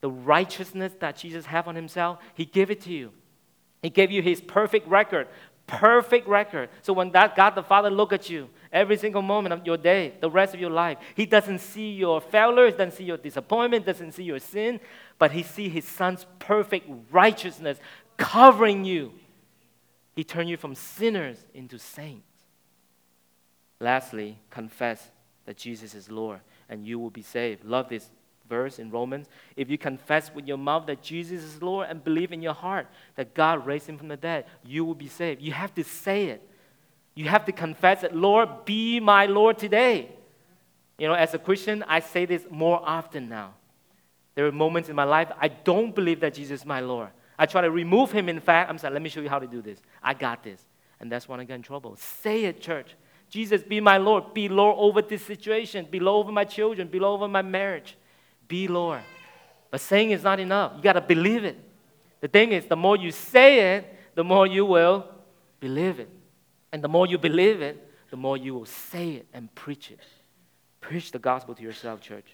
[0.00, 3.12] the righteousness that Jesus have on himself, he gave it to you.
[3.82, 5.28] He gave you his perfect record,
[5.68, 6.70] perfect record.
[6.82, 10.14] So when that God the Father look at you every single moment of your day,
[10.20, 14.12] the rest of your life, he doesn't see your failures, doesn't see your disappointment, doesn't
[14.12, 14.80] see your sin,
[15.18, 17.78] but he see his son's perfect righteousness
[18.16, 19.12] covering you.
[20.16, 22.24] He turned you from sinners into saints.
[23.78, 25.10] Lastly, confess
[25.44, 27.64] that Jesus is Lord and you will be saved.
[27.64, 28.10] Love this
[28.48, 29.26] verse in Romans.
[29.56, 32.86] If you confess with your mouth that Jesus is Lord and believe in your heart
[33.16, 35.42] that God raised him from the dead, you will be saved.
[35.42, 36.42] You have to say it.
[37.14, 40.10] You have to confess that, Lord, be my Lord today.
[40.98, 43.54] You know, as a Christian, I say this more often now.
[44.34, 47.08] There are moments in my life I don't believe that Jesus is my Lord.
[47.38, 48.28] I try to remove him.
[48.28, 49.80] In fact, I'm saying, let me show you how to do this.
[50.02, 50.64] I got this.
[51.00, 51.96] And that's when I get in trouble.
[51.96, 52.94] Say it, church.
[53.30, 54.34] Jesus, be my Lord.
[54.34, 55.86] Be Lord over this situation.
[55.90, 56.88] Be Lord over my children.
[56.88, 57.96] Be Lord over my marriage.
[58.48, 59.02] Be Lord.
[59.70, 60.72] But saying is not enough.
[60.76, 61.58] You got to believe it.
[62.20, 65.06] The thing is, the more you say it, the more you will
[65.60, 66.08] believe it.
[66.72, 70.00] And the more you believe it, the more you will say it and preach it.
[70.80, 72.26] Preach the gospel to yourself, church.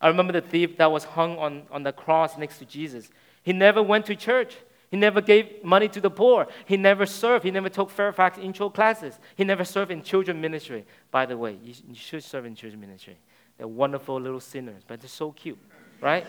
[0.00, 3.08] I remember the thief that was hung on, on the cross next to Jesus.
[3.42, 4.56] He never went to church.
[4.90, 6.48] He never gave money to the poor.
[6.66, 7.44] He never served.
[7.44, 9.18] He never took Fairfax intro classes.
[9.36, 10.84] He never served in children ministry.
[11.10, 13.16] By the way, you, you should serve in children ministry.
[13.58, 15.58] They're wonderful little sinners, but they're so cute,
[16.00, 16.26] right?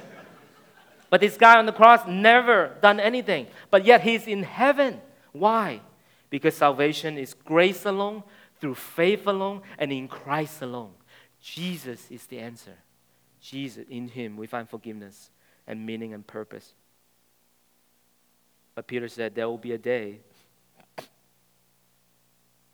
[1.09, 4.99] but this guy on the cross never done anything, but yet he's in heaven.
[5.31, 5.81] Why?
[6.29, 8.23] Because salvation is grace alone,
[8.59, 10.91] through faith alone, and in Christ alone.
[11.41, 12.75] Jesus is the answer.
[13.41, 15.29] Jesus, in Him, we find forgiveness
[15.67, 16.73] and meaning and purpose.
[18.73, 20.19] But Peter said, There will be a day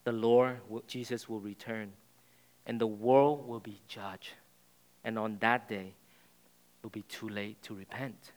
[0.03, 0.57] the Lord,
[0.87, 1.91] Jesus, will return,
[2.65, 4.33] and the world will be judged.
[5.03, 8.31] And on that day, it will be too late to repent.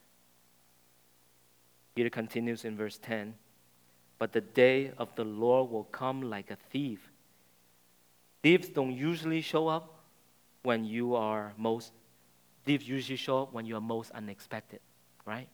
[1.95, 3.35] Peter continues in verse 10
[4.17, 7.11] But the day of the Lord will come like a thief.
[8.41, 10.03] Thieves don't usually show up
[10.63, 11.91] when you are most,
[12.65, 14.79] thieves usually show up when you are most unexpected,
[15.25, 15.47] right?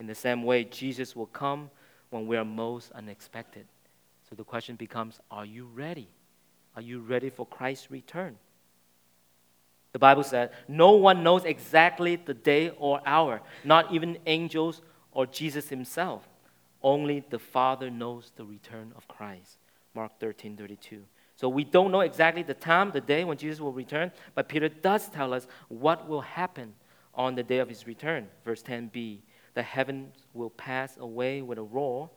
[0.00, 1.70] In the same way, Jesus will come
[2.10, 3.66] when we are most unexpected.
[4.28, 6.08] So the question becomes Are you ready?
[6.74, 8.36] Are you ready for Christ's return?
[9.92, 15.26] The Bible said, No one knows exactly the day or hour, not even angels or
[15.26, 16.26] Jesus himself.
[16.82, 19.58] Only the Father knows the return of Christ.
[19.94, 21.02] Mark 13 32.
[21.36, 24.68] So we don't know exactly the time, the day when Jesus will return, but Peter
[24.68, 26.74] does tell us what will happen
[27.14, 28.28] on the day of his return.
[28.44, 29.20] Verse 10b
[29.54, 32.10] the heavens will pass away with a roar.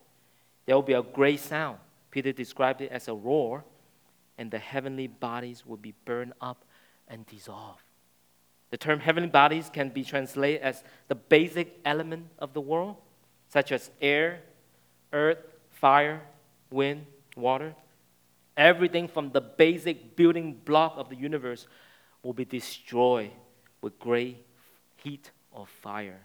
[0.66, 1.80] There will be a great sound.
[2.12, 3.66] Peter described it as a roar,
[4.38, 6.64] and the heavenly bodies will be burned up
[7.08, 7.82] and dissolve.
[8.72, 12.98] The term heavenly bodies can be translated as the basic element of the world,
[13.50, 14.42] such as air,
[15.14, 15.38] earth,
[15.70, 16.22] fire,
[16.72, 17.06] wind,
[17.38, 17.76] water.
[18.58, 21.68] Everything from the basic building block of the universe
[22.24, 23.32] will be destroyed
[23.82, 24.46] with great
[24.98, 26.22] heat of fire.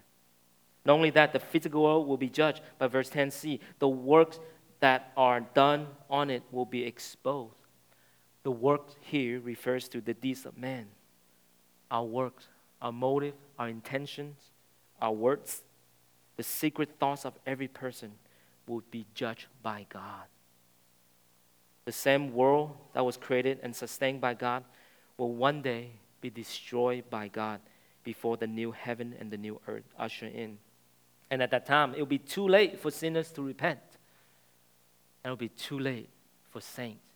[0.83, 2.61] Not only that, the physical world will be judged.
[2.79, 4.39] By verse 10c, the works
[4.79, 7.53] that are done on it will be exposed.
[8.43, 10.87] The work here refers to the deeds of man.
[11.89, 12.47] Our works,
[12.81, 14.37] our motive, our intentions,
[15.01, 15.61] our words,
[16.37, 18.13] the secret thoughts of every person
[18.67, 20.23] will be judged by God.
[21.85, 24.63] The same world that was created and sustained by God
[25.17, 27.59] will one day be destroyed by God
[28.03, 30.57] before the new heaven and the new earth usher in.
[31.29, 33.79] And at that time, it will be too late for sinners to repent.
[35.23, 36.09] And it will be too late
[36.51, 37.10] for saints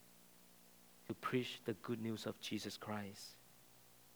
[1.08, 3.36] to preach the good news of Jesus Christ.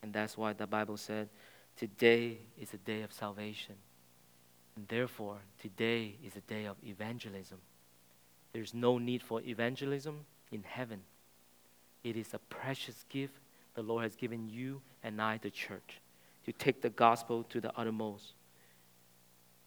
[0.01, 1.29] And that's why the Bible said,
[1.75, 3.75] Today is a day of salvation.
[4.75, 7.57] And therefore, today is a day of evangelism.
[8.53, 11.01] There's no need for evangelism in heaven.
[12.03, 13.33] It is a precious gift
[13.75, 16.01] the Lord has given you and I, the church,
[16.45, 18.33] to take the gospel to the uttermost.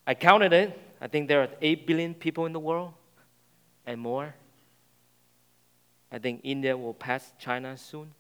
[0.07, 0.79] I counted it.
[1.01, 2.93] I think there are 8 billion people in the world
[3.87, 4.35] and more.
[6.12, 8.12] I think India will pass China soon.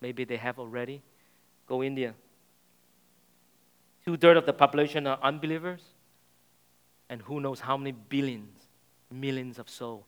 [0.00, 1.02] Maybe they have already.
[1.66, 2.14] Go India.
[4.04, 5.82] Two thirds of the population are unbelievers.
[7.10, 8.56] And who knows how many billions,
[9.10, 10.04] millions of souls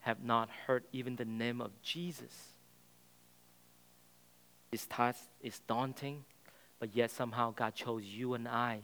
[0.00, 2.54] have not heard even the name of Jesus.
[4.70, 6.24] This task is daunting,
[6.78, 8.80] but yet somehow God chose you and I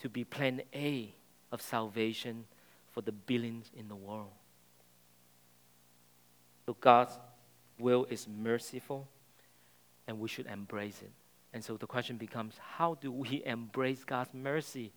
[0.00, 1.14] to be plan A
[1.52, 2.44] of salvation
[2.90, 4.32] for the billions in the world.
[6.66, 7.16] So God's
[7.78, 9.08] will is merciful,
[10.06, 11.10] and we should embrace it.
[11.52, 14.92] And so the question becomes how do we embrace God's mercy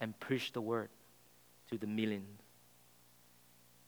[0.00, 0.88] and preach the word
[1.70, 2.40] to the millions?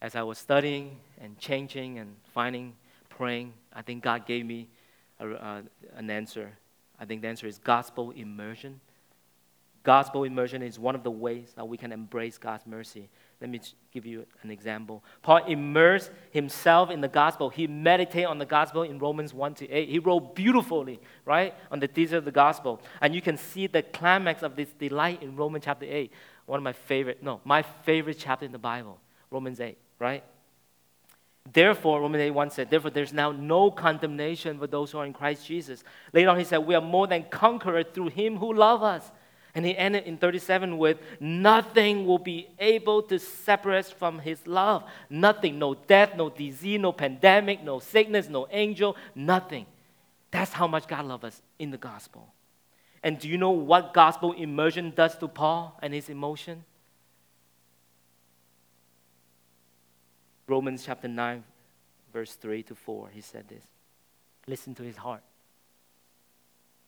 [0.03, 2.75] As I was studying and changing and finding,
[3.11, 4.69] praying, I think God gave me
[5.19, 5.62] a, uh,
[5.95, 6.53] an answer.
[6.99, 8.81] I think the answer is gospel immersion.
[9.83, 13.11] Gospel immersion is one of the ways that we can embrace God's mercy.
[13.40, 15.03] Let me give you an example.
[15.22, 17.48] Paul immersed himself in the gospel.
[17.48, 19.88] He meditated on the gospel in Romans 1 to 8.
[19.88, 22.83] He wrote beautifully, right, on the details of the gospel.
[23.00, 26.12] And you can see the climax of this delight in Romans chapter 8.
[26.44, 29.00] One of my favorite, no, my favorite chapter in the Bible,
[29.31, 30.22] Romans 8, right?
[31.50, 35.14] Therefore, Romans 8 1 said, Therefore, there's now no condemnation for those who are in
[35.14, 35.83] Christ Jesus.
[36.12, 39.11] Later on, he said, We are more than conquerors through him who loved us.
[39.55, 44.47] And he ended in 37 with, Nothing will be able to separate us from his
[44.47, 44.85] love.
[45.09, 45.59] Nothing.
[45.59, 49.67] No death, no disease, no pandemic, no sickness, no angel, nothing.
[50.31, 52.33] That's how much God loves us in the gospel.
[53.03, 56.65] And do you know what gospel immersion does to Paul and his emotion?
[60.47, 61.45] Romans chapter 9,
[62.13, 63.63] verse 3 to 4, he said this.
[64.47, 65.23] Listen to his heart.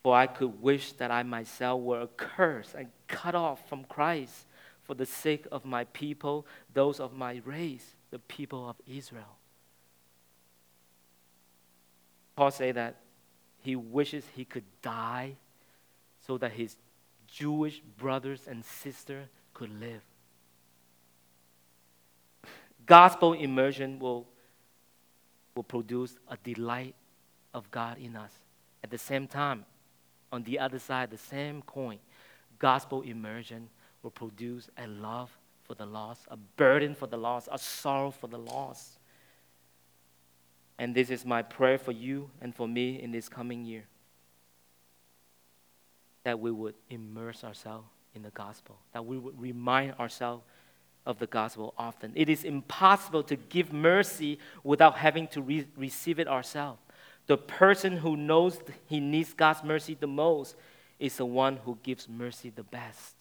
[0.03, 4.47] For I could wish that I myself were accursed and cut off from Christ
[4.83, 9.39] for the sake of my people, those of my race, the people of Israel.
[12.35, 12.97] Paul said that
[13.61, 15.37] he wishes he could die
[16.27, 16.77] so that his
[17.29, 20.03] Jewish brothers and sisters could live.
[22.85, 24.27] Gospel immersion will,
[25.55, 26.97] will produce a delight
[27.55, 28.33] of God in us.
[28.83, 29.65] At the same time,
[30.33, 31.99] on the other side, the same coin,
[32.59, 33.69] gospel immersion
[34.03, 35.31] will produce a love
[35.65, 38.99] for the lost, a burden for the lost, a sorrow for the lost.
[40.79, 43.85] And this is my prayer for you and for me in this coming year
[46.25, 50.43] that we would immerse ourselves in the gospel, that we would remind ourselves
[51.05, 52.13] of the gospel often.
[52.15, 56.81] It is impossible to give mercy without having to re- receive it ourselves.
[57.33, 60.55] The person who knows he needs God's mercy the most
[60.99, 63.15] is the one who gives mercy the best.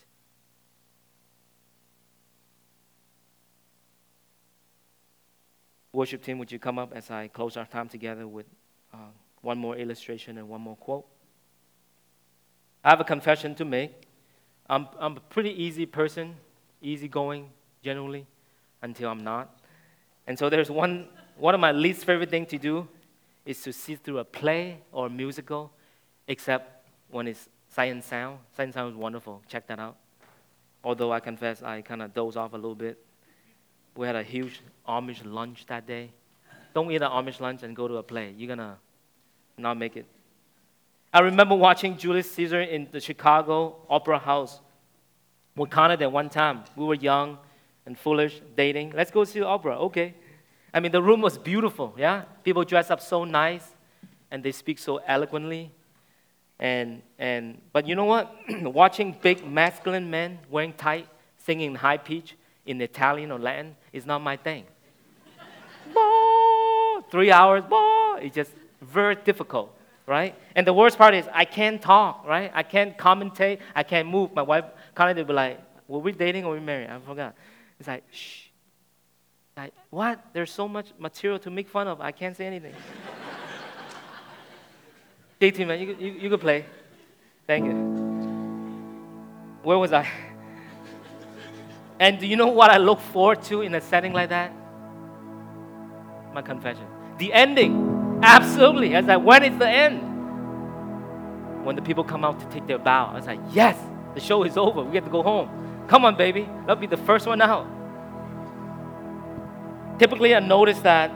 [5.93, 8.47] Worship team, would you come up as I close our time together with
[8.93, 8.97] uh,
[9.43, 11.05] one more illustration and one more quote?
[12.83, 13.93] I have a confession to make.
[14.69, 16.35] I'm, I'm a pretty easy person,
[16.81, 17.49] easygoing
[17.81, 18.27] generally,
[18.81, 19.57] until I'm not.
[20.27, 21.07] And so there's one,
[21.37, 22.89] one of my least favorite things to do
[23.45, 25.71] is to see through a play or a musical,
[26.27, 28.39] except when it's and sound.
[28.57, 29.41] And sound is wonderful.
[29.47, 29.97] Check that out.
[30.83, 33.03] Although I confess I kind of doze off a little bit.
[33.95, 36.11] We had a huge Amish lunch that day.
[36.73, 38.33] don't eat an Amish lunch and go to a play.
[38.37, 38.77] You're gonna
[39.57, 40.05] not make it.
[41.13, 44.61] I remember watching Julius Caesar in the Chicago Opera House
[45.55, 46.63] with at one time.
[46.75, 47.37] We were young
[47.85, 48.93] and foolish, dating.
[48.95, 49.77] Let's go see the opera.
[49.79, 50.15] Okay.
[50.73, 52.23] I mean, the room was beautiful, yeah?
[52.43, 53.75] People dress up so nice
[54.29, 55.71] and they speak so eloquently.
[56.59, 58.33] And, and, but you know what?
[58.61, 61.07] Watching big masculine men wearing tight,
[61.37, 64.63] singing high pitch in Italian or Latin is not my thing.
[67.11, 67.63] Three hours,
[68.21, 68.51] it's just
[68.81, 70.35] very difficult, right?
[70.55, 72.51] And the worst part is I can't talk, right?
[72.53, 74.33] I can't commentate, I can't move.
[74.33, 74.65] My wife
[74.95, 76.89] kind of be like, were we dating or were we married?
[76.89, 77.35] I forgot.
[77.79, 78.40] It's like, shh.
[79.61, 80.25] Like, what?
[80.33, 82.01] There's so much material to make fun of.
[82.01, 82.73] I can't say anything.
[85.39, 86.65] Dating, man, you, you, you could play.
[87.45, 87.73] Thank you.
[89.61, 90.07] Where was I?
[91.99, 94.51] And do you know what I look forward to in a setting like that?
[96.33, 96.87] My confession.
[97.19, 98.19] The ending.
[98.23, 98.95] Absolutely.
[98.95, 100.01] I was like, when is the end?
[101.63, 103.11] When the people come out to take their bow.
[103.11, 103.77] I was like, yes,
[104.15, 104.81] the show is over.
[104.81, 105.85] We get to go home.
[105.87, 106.49] Come on, baby.
[106.61, 107.67] That'll be the first one out.
[110.01, 111.11] Typically, I notice that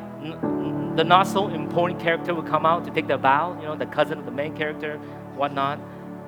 [0.95, 3.87] the not so important character will come out to take the bow, you know, the
[3.87, 4.97] cousin of the main character,
[5.35, 5.79] whatnot.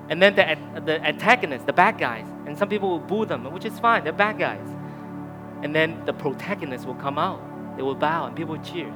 [0.08, 2.26] And then the, the antagonists, the bad guys.
[2.46, 4.68] And some people will boo them, which is fine, they're bad guys.
[5.62, 7.40] And then the protagonists will come out.
[7.76, 8.92] They will bow and people will cheer.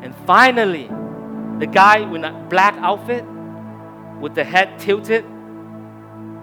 [0.00, 0.88] And finally,
[1.58, 3.26] the guy with a black outfit,
[4.22, 5.24] with the head tilted,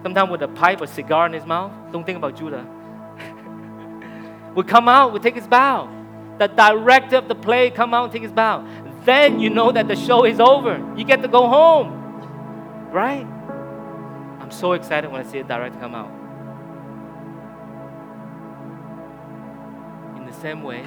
[0.04, 2.64] sometimes with a pipe or cigar in his mouth, don't think about Judah,
[4.54, 5.96] would come out, would take his bow
[6.40, 8.66] the director of the play come out and take his bow.
[9.04, 10.82] Then you know that the show is over.
[10.96, 12.88] You get to go home.
[12.90, 13.26] Right?
[14.40, 16.10] I'm so excited when I see a director come out.
[20.16, 20.82] In the same way,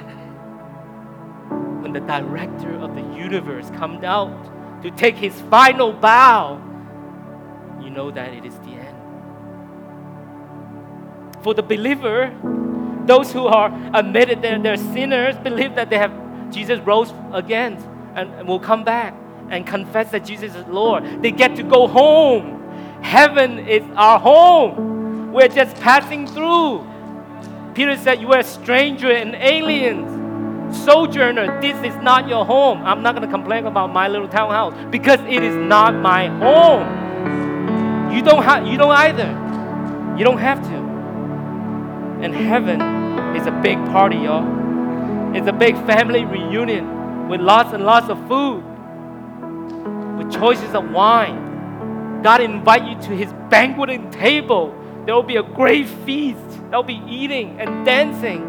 [1.82, 6.60] when the director of the universe comes out to take his final bow,
[7.80, 8.96] you know that it is the end.
[11.44, 12.32] For the believer,
[13.06, 17.76] those who are admitted that they're sinners believe that they have Jesus rose again
[18.14, 19.14] and will come back
[19.50, 21.22] and confess that Jesus is Lord.
[21.22, 22.62] They get to go home.
[23.02, 25.32] Heaven is our home.
[25.32, 26.86] We're just passing through.
[27.74, 31.60] Peter said, You are a stranger and aliens, sojourner.
[31.60, 32.82] This is not your home.
[32.84, 38.14] I'm not going to complain about my little townhouse because it is not my home.
[38.14, 38.66] You don't, have.
[38.66, 40.16] you don't either.
[40.16, 40.84] You don't have to.
[42.24, 42.93] And heaven
[43.36, 44.44] is a big party, y'all.
[45.34, 48.62] It's a big family reunion with lots and lots of food,
[50.18, 52.22] with choices of wine.
[52.22, 54.74] God invite you to his banqueting table.
[55.04, 56.38] There will be a great feast.
[56.70, 58.42] There will be eating and dancing.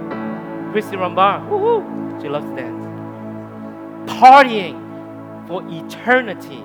[0.71, 2.85] Christy Rambar, woo-hoo, she loves to dance.
[4.09, 6.63] Partying for eternity.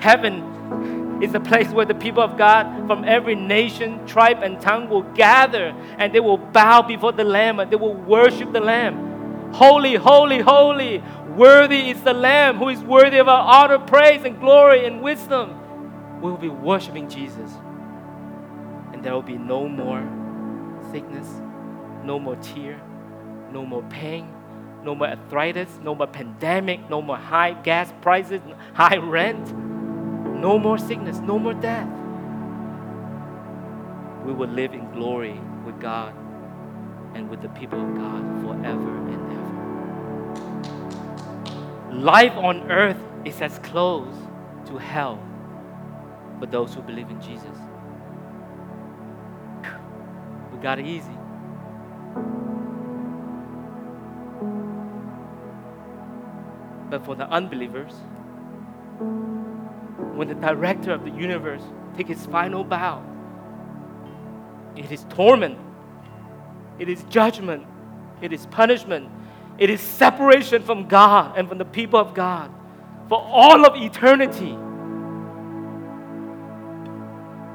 [0.00, 4.88] Heaven is a place where the people of God from every nation, tribe, and tongue
[4.88, 9.52] will gather and they will bow before the Lamb and they will worship the Lamb.
[9.52, 11.02] Holy, holy, holy,
[11.36, 16.20] worthy is the Lamb who is worthy of our honor, praise, and glory and wisdom.
[16.20, 17.50] We will be worshiping Jesus.
[18.92, 20.06] And there will be no more
[20.92, 21.26] sickness,
[22.04, 22.80] no more tear,
[23.52, 24.32] no more pain,
[24.84, 28.40] no more arthritis, no more pandemic, no more high gas prices,
[28.74, 29.52] high rent
[30.40, 31.88] no more sickness, no more death.
[34.24, 36.14] We will live in glory with God
[37.14, 39.76] and with the people of God forever and ever.
[42.00, 44.14] Life on earth is as close
[44.66, 45.18] to hell
[46.38, 47.56] for those who believe in Jesus.
[50.52, 51.16] We got it easy.
[56.90, 57.94] But for the unbelievers,
[60.18, 61.62] when the director of the universe
[61.96, 63.00] take his final bow.
[64.74, 65.56] It is torment.
[66.80, 67.64] It is judgment.
[68.20, 69.08] It is punishment.
[69.58, 72.50] It is separation from God and from the people of God
[73.08, 74.50] for all of eternity.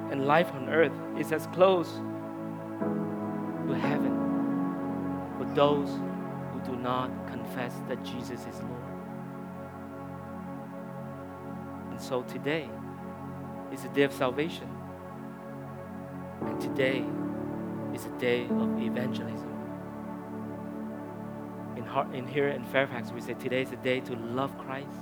[0.10, 1.90] And life on earth is as close
[3.68, 4.16] to heaven
[5.38, 5.90] for those
[6.54, 8.73] who do not confess that Jesus is Lord.
[12.02, 12.70] So today
[13.72, 14.68] is a day of salvation.
[16.42, 17.06] And today
[17.94, 19.50] is a day of evangelism.
[21.78, 25.00] In, in here in Fairfax, we say today is a day to love Christ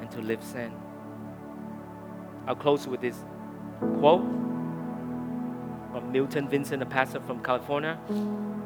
[0.00, 0.72] and to live sin.
[2.46, 3.16] I'll close with this
[3.98, 4.22] quote
[5.92, 7.94] from Milton Vincent, a pastor from California,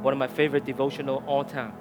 [0.03, 1.75] one of my favorite devotional all time.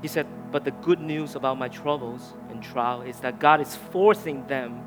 [0.00, 0.26] He said,
[0.56, 4.86] But the good news about my troubles and trial is that God is forcing them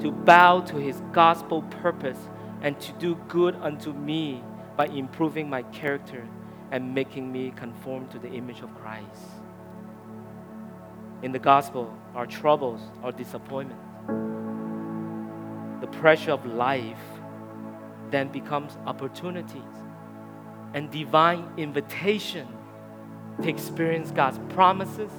[0.00, 2.20] to bow to his gospel purpose
[2.62, 4.44] and to do good unto me
[4.76, 6.24] by improving my character
[6.70, 9.24] and making me conform to the image of Christ.
[11.22, 13.80] In the gospel, our troubles, our disappointment,
[15.80, 17.02] the pressure of life
[18.12, 19.74] then becomes opportunities
[20.74, 22.46] and divine invitation
[23.42, 25.10] to experience God's promises,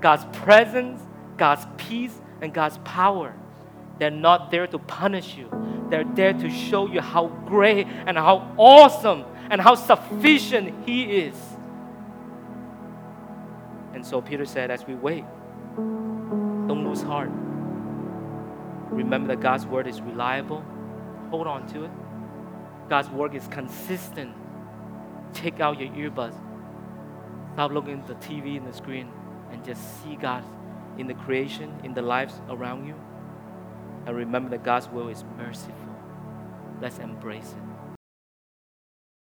[0.00, 1.00] God's presence,
[1.36, 3.34] God's peace, and God's power.
[3.98, 5.48] They're not there to punish you.
[5.88, 11.36] They're there to show you how great and how awesome and how sufficient He is.
[13.94, 15.24] And so Peter said, as we wait,
[15.76, 17.30] don't lose heart.
[18.90, 20.64] Remember that God's word is reliable.
[21.30, 21.90] Hold on to it.
[22.88, 24.34] God's word is consistent.
[25.32, 26.36] Take out your earbuds.
[27.54, 29.08] Stop looking at the TV and the screen
[29.52, 30.42] and just see God
[30.98, 32.96] in the creation, in the lives around you.
[34.06, 35.94] And remember that God's will is merciful.
[36.80, 37.63] Let's embrace it.